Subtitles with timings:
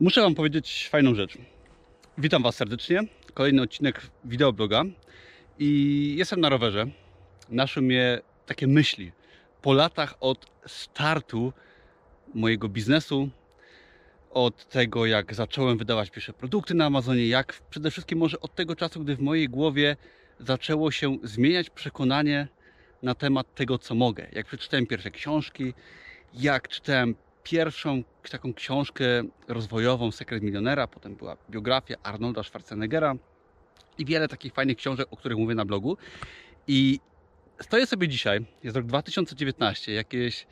[0.00, 1.38] Muszę Wam powiedzieć fajną rzecz.
[2.18, 3.00] Witam Was serdecznie.
[3.34, 4.84] Kolejny odcinek wideobloga.
[5.58, 6.86] I jestem na rowerze.
[7.48, 9.12] Naszły mnie takie myśli
[9.62, 11.52] po latach od startu
[12.34, 13.28] mojego biznesu,
[14.30, 18.76] od tego jak zacząłem wydawać pierwsze produkty na Amazonie, jak przede wszystkim może od tego
[18.76, 19.96] czasu, gdy w mojej głowie
[20.40, 22.48] zaczęło się zmieniać przekonanie
[23.02, 24.26] na temat tego, co mogę.
[24.32, 25.74] Jak przeczytałem pierwsze książki,
[26.34, 27.14] jak czytałem
[27.50, 29.04] pierwszą taką książkę
[29.48, 33.14] rozwojową Sekret Milionera, potem była biografia Arnolda Schwarzeneggera
[33.98, 35.96] i wiele takich fajnych książek, o których mówię na blogu.
[36.66, 37.00] I
[37.60, 40.46] stoję sobie dzisiaj, jest rok 2019, jakieś,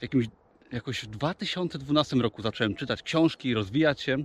[0.00, 0.26] jakimś,
[0.72, 4.24] jakoś w 2012 roku zacząłem czytać książki, rozwijać się.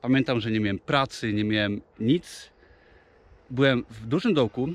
[0.00, 2.50] Pamiętam, że nie miałem pracy, nie miałem nic.
[3.50, 4.68] Byłem w dużym dołku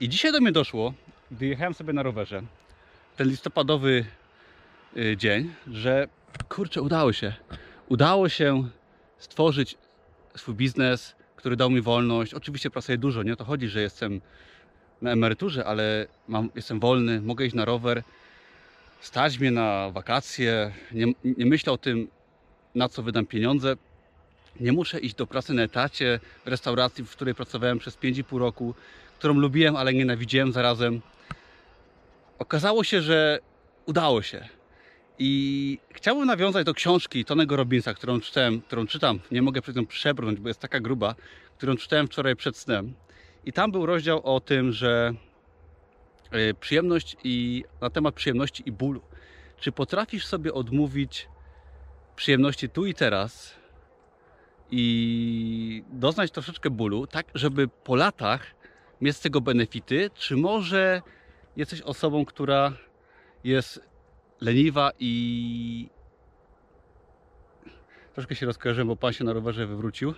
[0.00, 0.94] i dzisiaj do mnie doszło,
[1.30, 2.42] gdy jechałem sobie na rowerze,
[3.16, 4.04] ten listopadowy
[4.96, 6.08] y, dzień, że
[6.48, 7.32] kurczę, udało się.
[7.88, 8.68] Udało się
[9.18, 9.76] stworzyć
[10.36, 12.34] swój biznes, który dał mi wolność.
[12.34, 14.20] Oczywiście pracuję dużo, nie o to chodzi, że jestem
[15.02, 18.02] na emeryturze, ale mam, jestem wolny, mogę iść na rower,
[19.00, 22.08] stać mnie na wakacje, nie, nie myślę o tym,
[22.74, 23.76] na co wydam pieniądze.
[24.60, 28.74] Nie muszę iść do pracy na etacie w restauracji, w której pracowałem przez 5,5 roku,
[29.18, 31.00] którą lubiłem, ale nienawidziłem zarazem.
[32.38, 33.38] Okazało się, że
[33.86, 34.48] udało się.
[35.18, 39.86] I chciałbym nawiązać do książki Tonego Robinsa, którą czytałem, którą czytam, nie mogę przed nią
[39.86, 41.14] przebrnąć, bo jest taka gruba,
[41.56, 42.94] którą czytałem wczoraj przed snem.
[43.44, 45.14] I tam był rozdział o tym, że
[46.34, 49.00] y, przyjemność i na temat przyjemności i bólu.
[49.56, 51.28] Czy potrafisz sobie odmówić
[52.16, 53.54] przyjemności tu i teraz
[54.70, 58.46] i doznać troszeczkę bólu, tak żeby po latach
[59.00, 61.02] mieć z tego benefity, czy może
[61.56, 62.72] jesteś osobą, która
[63.44, 63.88] jest
[64.40, 65.88] leniwa i
[68.14, 70.14] troszkę się rozkojarzyłem, bo pan się na rowerze wywrócił,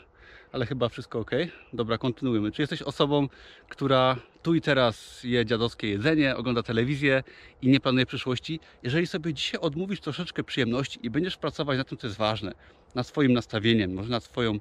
[0.53, 1.31] ale chyba wszystko ok.
[1.73, 2.53] Dobra, kontynuujemy.
[2.53, 3.29] Czy jesteś osobą,
[3.69, 7.23] która tu i teraz je dziadowskie jedzenie, ogląda telewizję
[7.63, 8.61] i nie planuje przyszłości?
[8.83, 12.53] Jeżeli sobie dzisiaj odmówisz troszeczkę przyjemności i będziesz pracować na tym, co jest ważne,
[12.95, 14.61] nad swoim nastawieniem, może nad swoją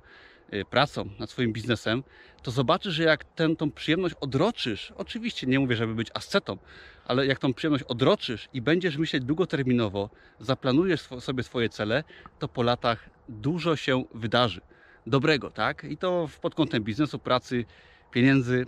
[0.69, 2.03] pracą, nad swoim biznesem,
[2.43, 6.57] to zobaczysz, że jak tę tą przyjemność odroczysz, oczywiście nie mówię, żeby być ascetą,
[7.05, 10.09] ale jak tą przyjemność odroczysz i będziesz myśleć długoterminowo,
[10.39, 12.03] zaplanujesz sobie swoje cele,
[12.39, 14.61] to po latach dużo się wydarzy
[15.07, 15.83] dobrego, tak?
[15.83, 17.65] I to pod kątem biznesu, pracy,
[18.11, 18.65] pieniędzy.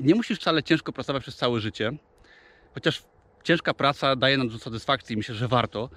[0.00, 1.92] Nie musisz wcale ciężko pracować przez całe życie,
[2.74, 3.02] chociaż
[3.44, 5.90] ciężka praca daje nam dużo satysfakcji i myślę, że warto,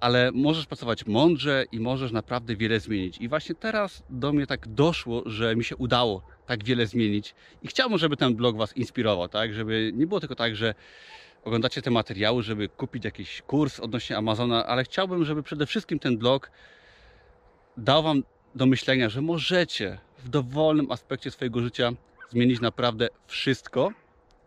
[0.00, 3.18] ale możesz pracować mądrze i możesz naprawdę wiele zmienić.
[3.18, 7.68] I właśnie teraz do mnie tak doszło, że mi się udało tak wiele zmienić i
[7.68, 9.54] chciałbym, żeby ten blog Was inspirował, tak?
[9.54, 10.74] Żeby nie było tylko tak, że
[11.44, 16.18] oglądacie te materiały, żeby kupić jakiś kurs odnośnie Amazona, ale chciałbym, żeby przede wszystkim ten
[16.18, 16.50] blog
[17.76, 18.22] dał Wam
[18.54, 21.92] do myślenia, że możecie w dowolnym aspekcie swojego życia
[22.28, 23.90] zmienić naprawdę wszystko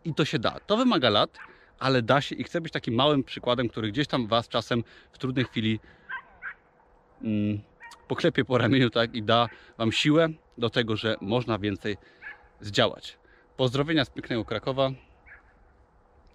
[0.04, 0.60] i to się da.
[0.66, 1.38] To wymaga lat,
[1.82, 5.18] ale da się i chcę być takim małym przykładem, który gdzieś tam Was czasem w
[5.18, 5.80] trudnej chwili
[7.22, 7.60] mm,
[8.08, 9.48] poklepie po ramieniu tak, i da
[9.78, 10.28] Wam siłę
[10.58, 11.96] do tego, że można więcej
[12.60, 13.18] zdziałać.
[13.56, 14.90] Pozdrowienia z pięknego Krakowa.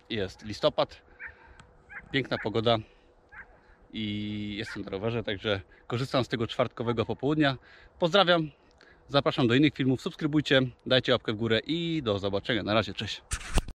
[0.10, 1.02] Jest listopad,
[2.12, 2.78] piękna pogoda
[3.94, 7.58] i jestem na rowerze, także korzystam z tego czwartkowego popołudnia.
[8.00, 8.52] Pozdrawiam,
[9.08, 12.64] zapraszam do innych filmów, subskrybujcie, dajcie łapkę w górę i do zobaczenia.
[12.64, 13.22] Na razie, cześć.